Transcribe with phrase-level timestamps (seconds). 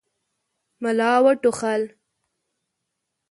[0.81, 1.81] ملا وټوخل.